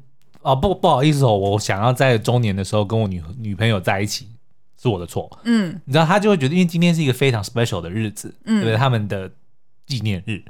[0.43, 4.29] 啊，不不好意思哦，我想要在周年的时候跟我女女朋友在一起。
[4.87, 8.77] 是我的错，嗯，你知道他就会觉得，因为今天是一个非常 special 的日子，嗯，对不对？
[8.77, 9.31] 他们的
[9.87, 10.43] 纪念日，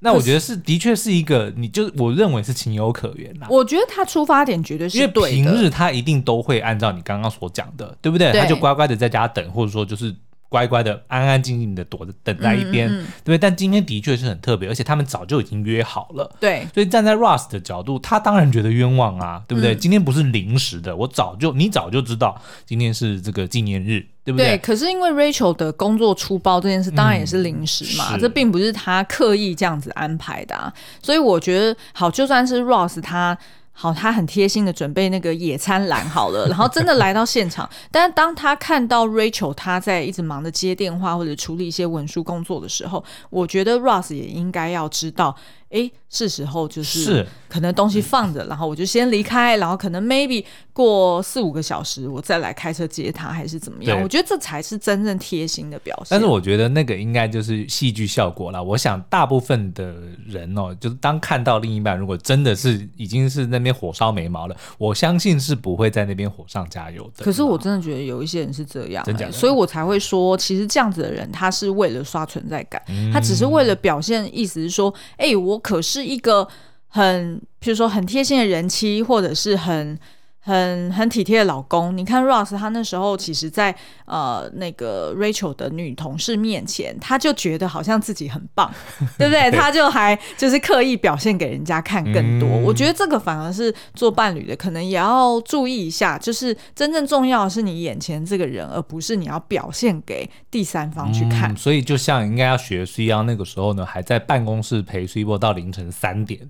[0.00, 3.46] 那我觉得是的确是一个，你就我认为是情有可原啦。
[3.50, 8.32] 我觉得他出发点绝对是对的，因为平日他一定都会按照你刚刚所讲的，对不对？
[8.32, 10.14] 对，他就乖乖的在家等，或者说就是。
[10.48, 16.36] 乖乖的、安安静静的躲着等在一边，嗯嗯、对，但今天的确是很特别，而且他们早就已经约好了。
[16.40, 19.74] 对，所以站在 Ross 的角度，他当然觉得冤枉啊，对不对？
[19.74, 24.50] 嗯、今天不是临时的，我早就你早就知道今天是这个纪念日，对不对？
[24.50, 30.72] 对，可是因为 Rachel 的工作出包这件事，当然也是临时嘛，嗯、这并不是他刻意这样子安排的、啊。
[31.02, 33.36] 所以我觉得，好，就算是 Ross 他。
[33.78, 37.68] 好，他很贴心的准备那个野餐篮好了， 然后真的来到现场。
[37.90, 45.36] 但是当他看到 Rachel 他在一直忙着接电话或者处理一些文书工作的时候，我觉得 Ross 也应该要知道。
[45.76, 54.00] 哎，是时候就是可能东西放着，然后我就先离开，然后可能 maybe 过四五个小时我再来开车接他，还是怎么样？
[54.02, 56.06] 我觉得这才是真正贴心的表现。
[56.08, 58.62] 但是我觉得那个应该就是戏剧效果啦。
[58.62, 59.94] 我想大部分的
[60.26, 67.22] 人哦，就是当看到另一半如果真的是已经是那边火烧眉毛了，我相信是不会在那边火上加油的。
[67.22, 75.60] 可是我真的觉得有一些人是这样，欸，所以我才会说，其实这样子的人他是为了刷存在感，嗯、他只是为了表现，意思是说，哎，我。
[75.66, 76.46] 可是一个
[76.86, 79.98] 很，比如说很贴心的人妻，或者是很
[80.46, 81.96] 很很体贴的老公。
[81.96, 88.72] 你看 Ross，他那时候其实在，在呃那个 Rachel 的女同事面前，他就觉得好像自己很棒，
[89.18, 89.50] 对不对？
[89.50, 92.48] 他就还就是刻意表现给人家看更多。
[92.48, 101.52] 嗯、我觉得这个反而是做伴侣的，可能也要注意一下，就是真正重要的是你眼前这个人，而不是你要表现给第三方去看。
[101.52, 106.48] 嗯、所以就像应该要学 C 幺那个时候呢，还在办公室陪 C 波到凌晨三点。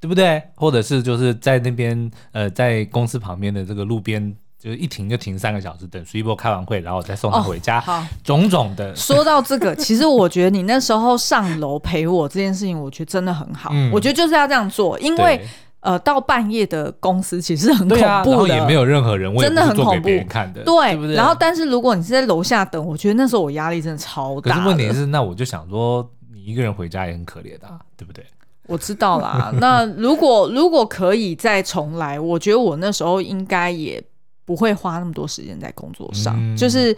[0.00, 0.42] 对不对？
[0.54, 7.78] 或者是就是在那边呃，在公司旁边的这个路边，就是一停就停三个小时，等徐一波开完会，然后再送他回家。
[7.78, 8.94] 哦、好，种种的。
[8.94, 13.70] 说到这个，其实我觉得你那时候上楼陪我这件事情，我觉得真的很好。
[13.72, 15.40] 嗯、我觉得就是要这样做，因为
[15.80, 20.08] 呃，到半夜的公司其实很恐怖的，啊、然后也没有任何人，真的很恐怖。
[20.28, 21.14] 看的，对，对不对？
[21.14, 24.54] 然后，但是如果你是在楼下等，我觉得那时候我压力真的超大。
[24.54, 28.24] 可是问题是，那我就想说，你一个人回家也很可怜的，啊，对不对？
[28.68, 34.00] 我知道啦， 那如果如果可以再重来，我觉得我那时候应该也
[34.44, 36.96] 不会花那么多时间在工作上，嗯、就是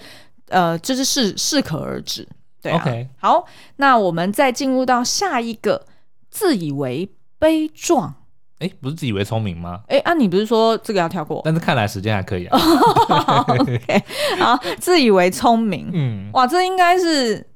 [0.48, 2.28] 呃，就是适适可而止。
[2.60, 5.86] 对、啊，OK，好，那我们再进入到下一个，
[6.28, 8.14] 自以为悲壮。
[8.58, 9.80] 哎，不是自以为聪明吗？
[9.86, 11.40] 哎，啊，你不是说这个要跳过？
[11.44, 12.58] 但是看来时间还可以啊。
[13.46, 14.04] OK，
[14.38, 17.46] 好，自以为聪明，嗯，哇，这应该是。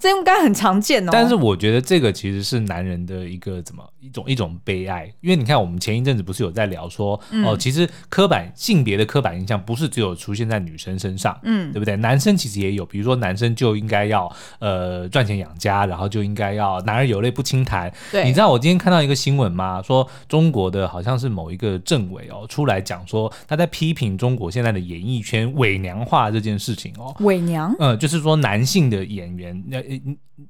[0.00, 11.94] 这应该很常见哦，但是我觉得这个其实是男人的一个怎么一种一种悲哀，因为你看我们前一阵子不是有在聊说，嗯、哦，其实刻板性别的刻板印象不是只有出现在女生身上，嗯，对不对？
[11.96, 17.92] 男生其实也有，比如说男生就应该要呃赚钱养家，然后就应该要男儿有泪不轻弹。
[18.10, 19.82] 对，你知道我今天看到一个新闻吗？
[19.82, 29.62] 说中国的好像是某一个政委哦出来讲说他在批评中国现在的演艺圈伪娘化这件事情哦，伪娘，嗯，就是说男性的演员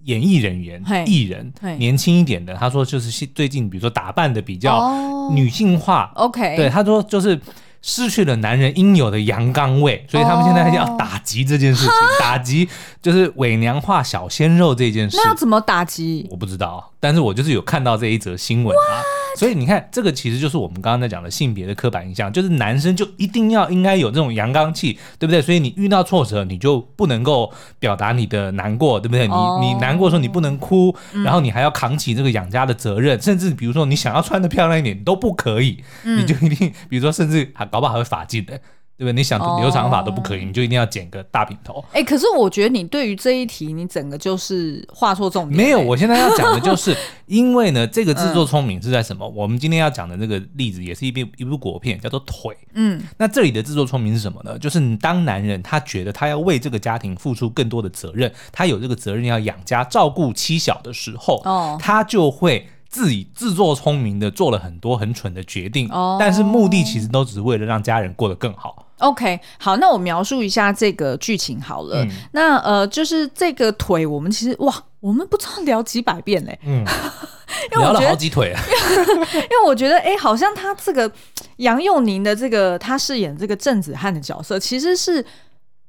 [0.04, 7.40] 演艺人员、艺人，年轻一点的，他说就是最近，比如说打扮的比较女性化，OK，对，他说就是
[7.82, 12.68] 失去了男人应有的阳刚味，所以他们现在要打击这件事情， 打击
[13.00, 15.16] 就是伪娘化小鲜肉这件事。
[15.16, 16.26] 那要怎么打击？
[16.30, 16.89] 我不知道。
[17.00, 19.02] 但是我就是有看到这一则新闻啊。
[19.36, 25.40] 所以你看，这个其实就是我们刚刚在讲的性别的刻板印象，就是男生就一定要应该有这种阳刚气，对不对？
[25.40, 29.28] 所以你遇到挫折，你就不能够表达你的难过，对不对？
[29.28, 38.60] 哦、你你难过的时候你不能哭，嗯、然后你还要扛起这个养家的责任，甚至比如说你想要穿的漂亮一点，你都不可以，嗯、你就一定比如说甚至还搞不好还会发禁的。
[39.00, 39.14] 对不对？
[39.14, 40.48] 你想留长发都不可以，oh.
[40.48, 41.82] 你就一定要剪个大平头。
[41.92, 45.56] 哎、欸，可是我觉得你对于这一题，你整个就是画错重点。
[45.56, 49.26] 没有，我现在要讲的就是， 因为呢，这个自作聪明是在什么？
[49.26, 52.54] 嗯、我们今天要讲的那个例子，也是一部一部国片，叫做《腿》。
[52.74, 54.58] 嗯，那这里的自作聪明是什么呢？
[54.58, 62.68] 就是你当男人，他觉得他要为这个家庭付出更多的责任，他有这个责任要养家、照顾妻小的时候，哦，他就会。
[62.90, 66.18] 自己自作聪明的做了很多很蠢的决定，oh.
[66.18, 68.84] 但是目的其实都只是为了让家人过得更好。
[69.00, 72.04] OK，好，那我描述一下这个剧情好了。
[72.04, 76.58] 嗯、那呃，就是这个腿，我们其实哇，我们不知道聊几百遍嘞。
[76.64, 76.84] 嗯，
[77.78, 78.60] 聊了好几腿啊。
[79.34, 81.10] 因为我觉得，哎、欸，好像他这个
[81.56, 85.24] 杨佑宁的这个他饰演这个郑子翰的角色，其实是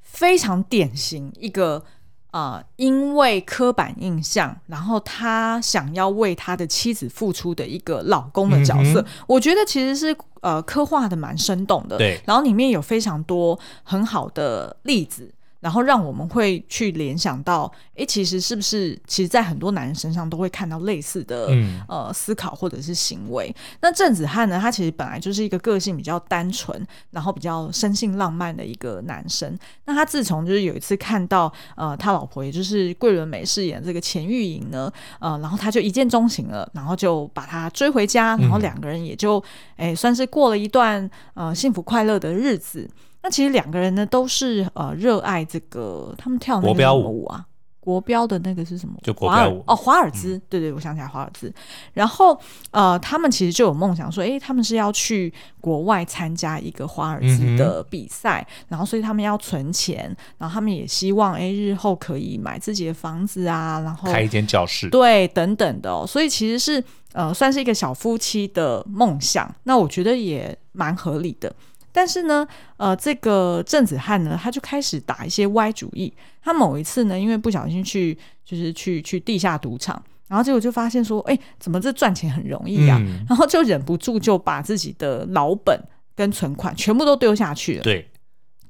[0.02, 1.84] 非常典型一个。
[2.32, 11.98] 啊、呃，因为刻板印象，然后他想要为他的妻子付出的一个老公的角色，嗯、我觉得其实是呃刻画的蛮生动的。
[11.98, 15.32] 对，然后里面有非常多很好的例子。
[15.62, 23.56] 然后让我们会去联想到，哎，其实是不是，其实，在很多男人身上都会看到类似的、嗯、呃思考或者是行为。
[23.82, 29.58] 那郑子翰呢，他其实本来就是一个个性比较单纯，然后比较生性浪漫的一个男生。
[29.86, 39.42] 那他自从就是有一次看到呃他老婆，也就是桂纶镁饰演这个钱玉莹呢，呃，然后他就一见钟情了，然后就把她追回家，然后两个人也就
[39.76, 42.90] 哎算是过了一段呃幸福快乐的日子。
[43.24, 47.46] 那其实两个人呢，都是呃热爱这个，他们跳那个什么舞啊？
[47.80, 48.94] 国标的那个是什么？
[49.02, 50.36] 就国标舞哦，华尔兹。
[50.38, 51.52] 嗯、对对，我想起来华尔兹。
[51.94, 66.06] 然后呃，他们其实就有梦想说，诶，他们是要去国外参加一个华尔兹的比赛，嗯、然后所以他们要存钱，然后他们也希望，诶，日后可以买自己的房子啊，然后开一间教室，对，等等的哦。
[66.06, 69.52] 所以其实是呃，算是一个小夫妻的梦想。
[69.64, 71.52] 那我觉得也蛮合理的。
[71.92, 76.14] 但是呢，呃，这个郑子翰呢，他就开始打一些歪主意。
[76.44, 82.98] 他某一次呢，因为不小心去，就是去去地下赌场，然后结果就发现说，哎，怎么这赚钱很容易啊？
[83.00, 85.80] 嗯、然后就忍不住就把自己的老本
[86.16, 87.84] 跟存款全部都丢下去了。
[87.84, 88.10] 对，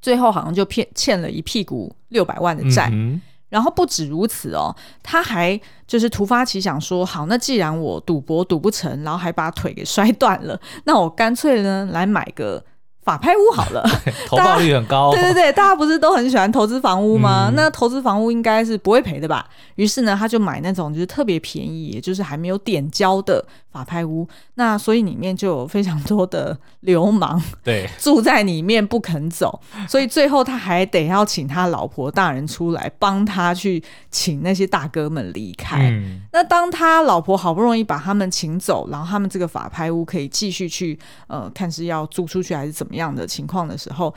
[0.01, 2.89] 最后好像就骗欠了一屁股六百万的债。
[2.91, 5.57] 嗯、然后不止如此哦，他还
[5.87, 12.61] 就是突发奇想说，好，那既然我赌博赌不成，然后还把腿给摔断了，那我干脆呢来买个。
[13.03, 13.83] 法拍屋好了，
[14.27, 15.11] 投报率很高。
[15.15, 17.47] 对对对，大家不是都很喜欢投资房屋吗？
[17.49, 19.47] 嗯、那投资房屋应该是不会赔的吧？
[19.75, 24.27] 于是呢，他就买那种就是特别便宜，也就是还没有点交的法拍屋。
[24.53, 29.59] 那所以里面就有非常多的流氓，对， 住在里面不肯走。
[29.87, 35.89] 所以最后他还得要请他老婆大人出来帮他去请那些大哥们离开。
[35.89, 42.90] 嗯、那当他老婆好不容易把他们请走，然后他们这个法拍屋可以继续去呃，看是要租出去还是怎么。
[42.95, 44.13] 样的情况的时候，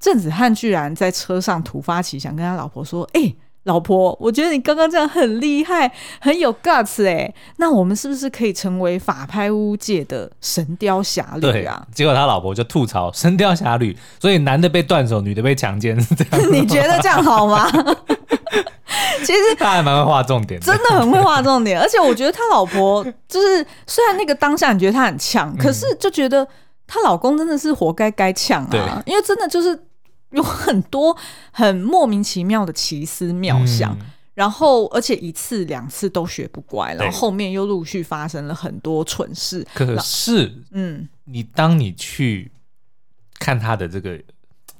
[0.00, 16.52] 郑子汉居然在车上突发奇想，跟他老婆说：“哎、欸，老婆，我觉得你刚刚这样很厉害，很有 guts 哎、欸，那我们是不是可以成为法拍屋界的神雕侠侣啊？”结果他老婆就吐槽：“神雕侠侣，所以男的被断手，女的被强奸，是这样。
[16.52, 17.66] 你觉得这样好吗？”
[19.24, 21.80] 其实他还蛮会画重点，真的很会画重点。
[21.80, 26.46] 而且我觉得他老婆就是，虽然那个当下你觉得他很呛，嗯、可是就觉得。
[26.86, 29.02] 她老公真的是活该该呛啊！
[29.06, 29.86] 因为真的就是
[30.30, 31.16] 有很多
[31.50, 39.66] 很莫名其妙的奇思妙想，嗯、然后而且一次两次都学不乖，对然后后面又陆续发生了很多蠢事。
[39.74, 42.52] 可是，嗯，你当你去
[43.38, 44.20] 看他的这个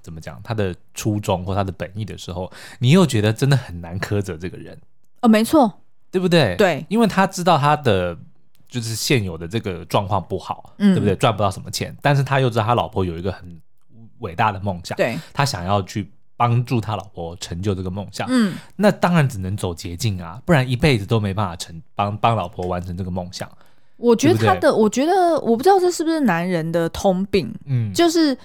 [0.02, 4.78] 怎么讲，他的初衷或他的本意的时候，你又觉得真的很难苛责这个人。
[5.22, 6.54] 哦，没错，对不对？
[6.56, 8.18] 对，因为他知道他的。
[8.80, 11.14] 就是现有的这个状况不好，嗯、对不对？
[11.14, 13.60] 赚不到什么钱，但是他又知道他老婆有一个很
[14.18, 23.48] 伟大的梦想，对，他想要去帮助他老婆成就这个梦想，嗯，那当然只能走捷径啊，不然一辈子都没办法成帮帮老婆完成这个梦想。
[23.96, 28.36] 我觉得他的，对对我觉得我不知道这是不是男人的通病，嗯，就是。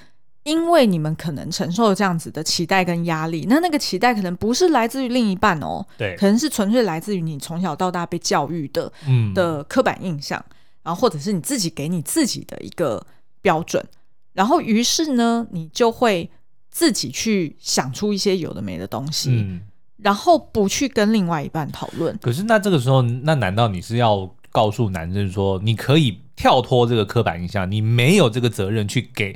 [0.43, 10.43] 因为你们可能承受这样子的期待跟压力，那那个期待可能不是来自于另一半哦，对，可能是纯粹来自于你从小到大被教育的，嗯，的刻板印象，
[10.81, 13.05] 然后或者是你自己给你自己的一个
[13.41, 13.85] 标准，
[14.33, 16.29] 然后于是呢，你就会
[16.71, 19.61] 自己去想出一些有的没的东西，嗯，
[19.97, 22.17] 然后不去跟另外一半讨论。
[22.21, 29.35] 可是那这个时候，那难道你是要告诉男生说，你可以跳脱这个刻板印象，你没有这个责任去给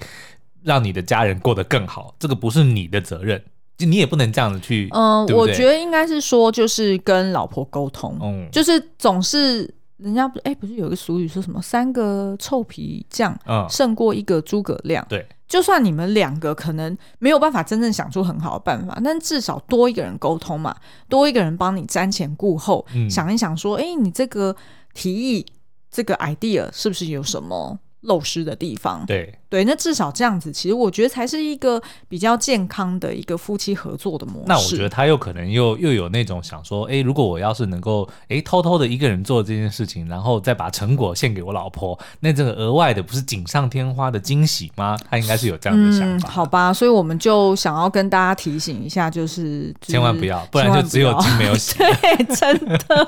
[0.64, 3.44] 让你的家人过得更好，这个不是你的责任，
[3.78, 4.90] 就你也不能这样子去。
[4.92, 9.74] 嗯，对对，我觉得应该是说，就是跟老婆沟通，嗯，就是总是。
[9.98, 13.40] 人家不哎，不是有个俗语说什么“三个臭皮匠
[13.70, 15.02] 胜过一个诸葛亮”？
[15.08, 20.76] 嗯，对，就算你们两个可能没有办法真正想出很好的办法，但至少多一个人沟通嘛，
[21.08, 24.54] 多一个人帮你瞻前顾后，嗯，想一想说，哎，你这个
[24.94, 25.46] 提议，
[25.90, 29.06] 这个 idea 是不是有什么漏失的地方？
[29.06, 29.34] 对。
[29.54, 31.80] 对，那至少这样子，其实我觉得才是一个
[32.10, 34.46] 比较健康的一个夫妻合作的模式。
[34.48, 44.98] 那我觉得他又可能又又有那种想说，哎，如果我要是能够哎偷偷的一个人做这件事情，然后再把成果献给我老婆，那这个额外的不是锦上添花的惊喜吗？
[45.08, 46.28] 他应该是有这样的想法。
[46.28, 51.78] 嗯，好吧，所以我们就想要跟大家提醒一下，就是，就是千万不要，不然就只有金没有 喜。
[51.78, 53.08] 对，真的，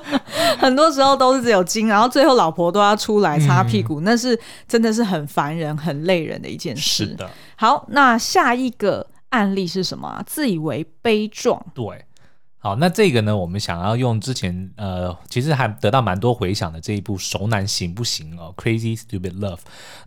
[0.59, 6.34] 很多时候都是只有金，然后最后老婆都要出来擦屁股，嗯，那是真的是很烦人、很累人。
[6.41, 7.05] 的一件事。
[7.05, 7.29] 是的。
[7.57, 10.23] 好，那下一个案例是什么？
[10.25, 11.63] 自以为悲壮。
[11.73, 12.05] 对。
[12.65, 19.57] 好，那这个呢，我们想要用之前呃，其实还得到蛮多回响的这一部《熟男行不行》哦，《Crazy Stupid Love》。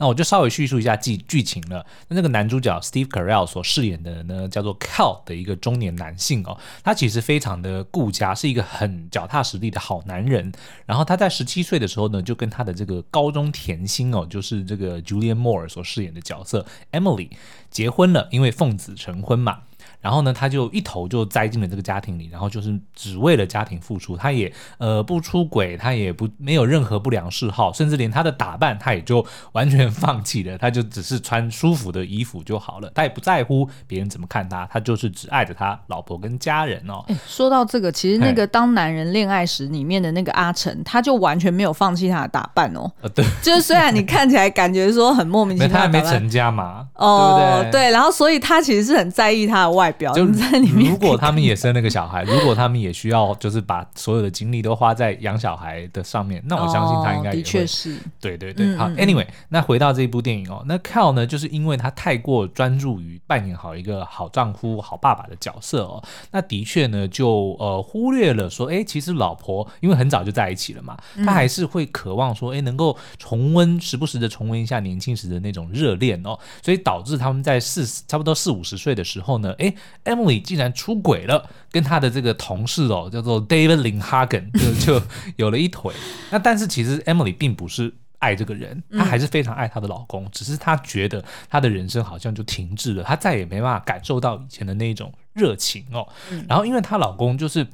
[0.00, 1.86] 那我就稍微叙述一下剧剧情了。
[2.08, 10.52] 那那个男主角 Steve Carell 所饰演的呢，叫做 Cal 的一个中年男性哦，他其实非常的顾家，是一个很脚踏实地的好男人。
[10.84, 17.30] 然后他在十七岁的时候呢，就跟他的这个高中甜心哦，就是这个 Julianne Moore 所饰演的角色 Emily
[17.70, 19.60] 结婚了，因为奉子成婚嘛。
[20.00, 24.16] 然后呢，他就一头就栽进了这个家庭里，然后就是只为了家庭付出。
[24.16, 30.56] 他也呃不出轨，他也不没有任何不良嗜好，甚至连他的打扮他也就完全放弃了。
[30.56, 37.04] 他就只是穿舒服的衣服就好了，他也不在乎别人怎么看他，他就是只爱着他老婆跟家人哦。
[37.26, 42.90] 说到这个，其实那个《当男人恋爱时》里面的那个阿成，他就完全没有放弃他的打扮哦。
[43.02, 47.88] 呃，对，就是虽然你看起来感觉说很莫名其妙， 他还没成家嘛，哦，对不对？
[47.88, 49.87] 对，然后所以他其实是很在意他的外。
[50.14, 50.90] 就在里面。
[50.90, 57.42] 如果他们也生了个小孩，如果他们也需要，就是把所有的精力都花在养小孩的上面，那我相信他应该也会。
[57.42, 57.98] 的确是。
[58.20, 58.88] 对对对，好。
[58.90, 79.72] Anyway，那回到这一部电影哦，那 Cal 呢，就是因为他太过专注于扮演好一个好丈夫、好爸爸的角色哦，那的确呢，就呃忽略了说，哎，其实老婆因为很早就在一起了嘛，他还是会渴望说，哎，能够重温，时不时的重温一下年轻时的那种热恋哦，所以导致他们在四差不多四五十岁的时候呢，哎。
[80.04, 84.50] Emily 竟然出轨了，跟她的这个同事哦，叫做 David Lindhagen，
[84.84, 85.06] 就 就
[85.36, 85.94] 有了一腿。
[86.30, 96.08] 那但是其实 Emily 并不是爱这个人，她还是非常爱她的老公，嗯、只是她觉得她的人生好像就停滞了，她再也没办法感受到以前的那种热情哦。
[96.30, 97.66] 嗯、然后因为她老公就是。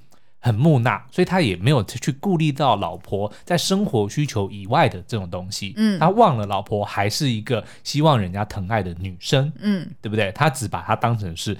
[0.46, 5.72] 很木讷，所以他也没有去顾虑到老婆在生活需求以外的这种东西。
[5.78, 9.50] 嗯，他忘了老婆还是一个希望人家疼爱的女生。
[9.58, 10.30] 嗯，对不对？
[10.32, 11.56] 他只把她当成是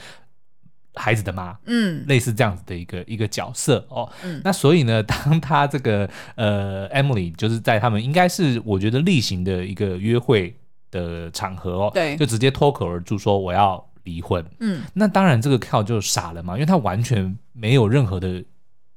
[0.95, 1.57] 孩子的妈。
[1.66, 4.11] 嗯，类似这样子的一个一个角色哦。
[4.24, 10.57] 嗯，那所以呢，当他这个呃 Emily 就是在他们应该是我觉得例行的一个约会
[10.90, 14.45] 的场合哦，对，就直接脱口而出说我要离婚。
[14.61, 18.45] 嗯，那当然这个 Cal 就傻了嘛，因为他完全没有任何的。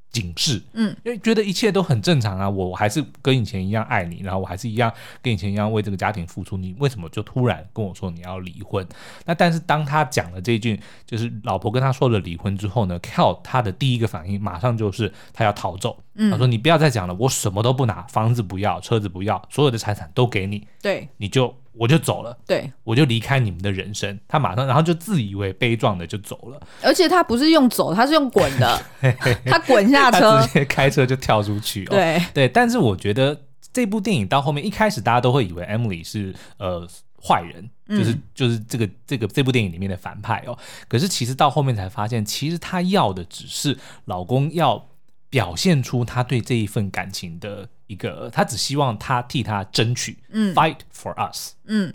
[0.10, 4.92] 警示，嗯，因为觉得一切都很正常啊，我还是跟以前一样爱你，然后我还是一样
[5.22, 8.88] 跟以前一样为这个家庭付出，你为什么就突然跟我说你要离婚？
[9.26, 21.54] 那但是当他讲了这一句，就是老婆跟他说了离婚之后呢，Cal 他的第一个反应马上就是他要逃走，嗯，他说你不要再讲了，我什么都不拿，房子不要，车子不要，所有的财产都给你，对，你就。
[21.78, 24.20] 我就走了，对，我就离开你们的人生。
[24.28, 26.62] 他马上，然后就自以为悲壮的就走了。
[26.82, 28.82] 而且他不是用走，他是用滚的，
[29.46, 31.86] 他滚下车，直接开车就跳出去。
[31.86, 31.92] 哦。
[31.92, 33.40] 对对，但是我觉得
[33.72, 36.88] 这部电影到后面一开始大家都会以为 Emily 是呃
[37.22, 40.58] 坏人，就是、嗯、就是这个这个这部电影里面的反派哦。
[40.88, 44.88] 可是其实到后面才发现，其实他要的只是老公要
[45.30, 47.68] 表现出他对这一份感情的。
[47.88, 51.94] 一个，他只希望他替他争取，嗯，fight for us，嗯，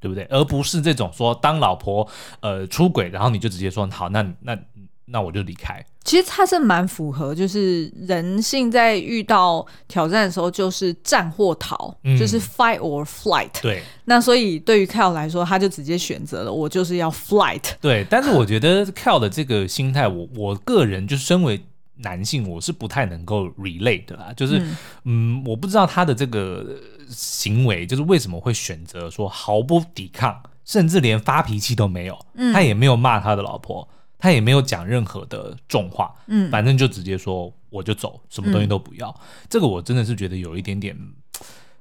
[0.00, 0.24] 对不对？
[0.24, 2.04] 而不是这种说，当老婆
[2.40, 4.58] 呃出轨，然后你就直接说好，那那
[5.04, 5.80] 那我就离开。
[6.02, 13.62] 其实他是蛮符合，就是人性在遇到挑战的时候，就是战或逃，嗯、就是 fight or flight。
[13.62, 17.62] 对，那所以对于 KEL 来说，他就直接选择了，我就是要 flight。
[17.80, 21.64] 对，但是我觉得 KEL 的这个心态，我我个人就是身为。
[21.98, 26.64] 男性我是不太能够 relate 的啦，就是嗯，嗯，我不知道他的这个
[27.08, 33.88] 行为，就是为什么会选择说毫不抵抗，甚至连发脾气都没有，嗯，他也没有骂他的老婆，
[34.18, 39.08] 他也没有讲任何的重话，嗯，反正就直接说我就走，什么东西都不要。
[39.08, 40.96] 嗯、这个我真的是觉得有一点点，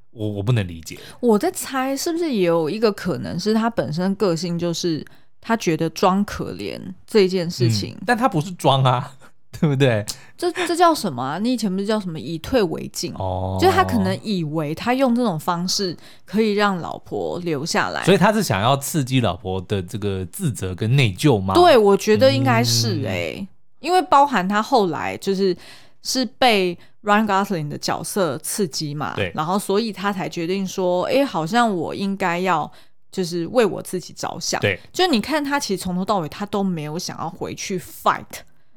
[0.10, 0.98] 我我不能理解。
[1.20, 5.06] 我在猜是不是也有一个可能是他本身个性就是
[5.40, 9.14] 他觉得装可怜这件事情，嗯、但他不是装啊。
[9.60, 10.06] 对不对？
[10.38, 11.40] 这这叫什么啊？
[11.40, 13.12] 你以前不是叫什么以退为进？
[13.16, 21.54] 哦，就是他可能以为他用这种方式可以让老婆留下来，所以他是想要刺激老婆的这个自责跟内疚吗？
[21.56, 23.48] 对，我觉得应该是哎、欸，嗯、
[23.80, 25.56] 因为包含他后来就是
[26.04, 32.72] 是被 Ryan Gosling 的角色刺激嘛，对，然后所以他才决定说，哎，好像我应该要
[33.12, 38.24] 就是为我自己着想，对，就你看他其实从头到尾他都没有想要回去 fight。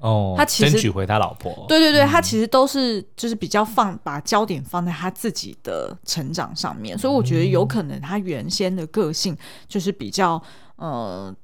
[0.01, 1.67] 哦，他其实争取回他老婆。
[1.69, 9.37] 对对对，嗯、他其实都是就是比较放把焦点放在他自己的成长上面，所以我觉得有可能他原先的个性
[9.69, 10.43] 就是比较
[10.77, 11.35] 呃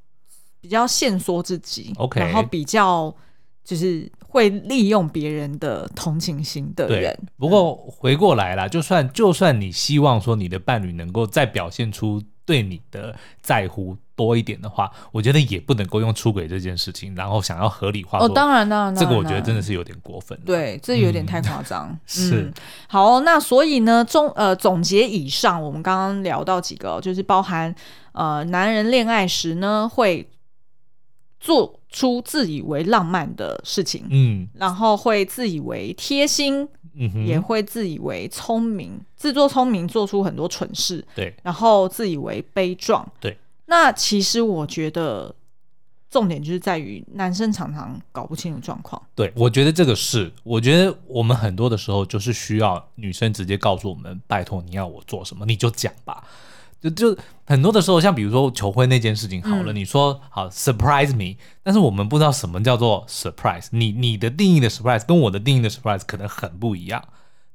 [0.60, 3.14] 比较限缩自己，OK，然后比较
[3.62, 7.14] 就是会利用别人的同情心的人。
[7.36, 13.96] 不过回过来啦，就算就算你希望说你的伴侣能够再表现出对你的在乎。
[14.16, 18.18] 多一点的话，我觉得也不能够用出轨这件事情，然后想要合理化。
[18.18, 20.36] 哦，当然，当然，这个我觉得真的是有点过分。
[20.44, 21.90] 对，这有点太夸张。
[21.92, 22.54] 嗯、是、嗯、
[22.88, 27.72] 好，那所以呢，总呃总结以上，我们刚刚聊到几个，就是包含
[28.12, 30.28] 呃男人恋爱时呢会
[31.38, 36.68] 做出自以为浪漫的事情，嗯，然后会自以为贴心。
[36.98, 41.04] 嗯，也会自以为聪明，自作聪明，做出很多蠢事。
[41.14, 43.06] 对，然后自以为悲壮。
[43.20, 43.36] 对，
[43.66, 45.34] 那其实我觉得
[46.08, 49.00] 重点就是在于男生常常搞不清楚状况。
[49.14, 56.24] 对，我觉得这个是，我觉得我们很多的时候就是需要女生直接告诉我们：“拜托，你要我做什么，你就讲吧。”
[56.78, 67.02] 就就很多的时候，像比如说求婚那件事情，好了，嗯、你说好 surprise me，但是我们不知道什么叫做 surprise，你你的定义的 surprise 跟我的定义的 surprise 可能很不一样，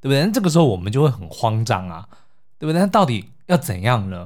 [0.01, 0.25] 对不对？
[0.25, 2.09] 那这个时候我们就会很慌张啊，
[2.57, 2.81] 对不对？
[2.81, 4.25] 那到底要怎样呢？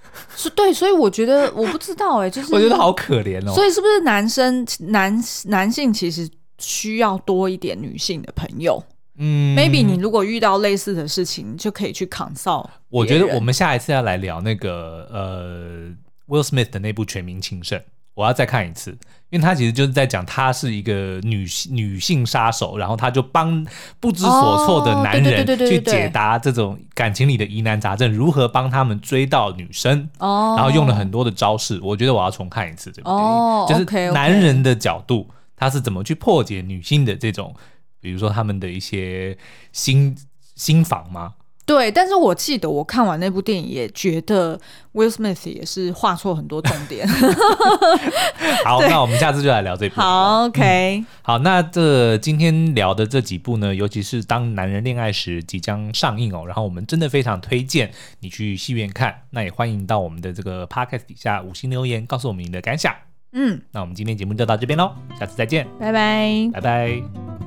[0.36, 3.54] 是对，所以我觉得我不知道哎、欸，就是我觉得好可怜哦。
[3.54, 6.28] 所以是不是男生男男性其实
[6.58, 8.82] 需要多一点女性的朋友？
[9.18, 12.66] 嗯，maybe 你如果遇到类似的事情，就可以去 consult。
[12.90, 15.90] 我觉得我们下一次要来聊那个呃
[16.28, 17.78] ，Will Smith 的那部《全民情圣》，
[18.16, 18.90] 我要再看一次，
[19.28, 23.64] 因为他其实就是在讲他是一个女性女性杀手，然后他就帮
[24.00, 31.78] 不知所措的男人去解答这种感情里的疑难杂症，如何帮他们追到女生，哦，然后用了很多的招式。
[31.82, 37.54] 我觉得我要重看一次这部电影，哦，就是男人的角度，他是怎么去破解女性的这种。
[38.00, 39.36] 比如说他们的一些
[39.72, 40.16] 心
[40.54, 41.34] 心房吗？
[41.66, 44.56] 对，但是我记得我看完那部电影也觉得
[44.94, 47.06] Will Smith 也是画错很多重点。
[48.64, 50.00] 好，那我们下次就来聊这部。
[50.00, 51.06] 好，OK、嗯。
[51.22, 57.90] 好，那这今天聊的这几部呢，尤其是当男人恋爱时即将上映哦，然后我们真的非常推荐
[58.20, 59.22] 你去戏院看。
[59.30, 62.94] 那也欢迎到我们的这个 Podcast 底下五星留言，告诉我们你的感想。
[63.32, 67.45] 嗯，那我们今天节目就到这边喽，下次再见，拜拜，拜拜。